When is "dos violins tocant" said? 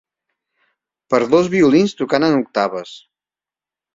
1.33-2.27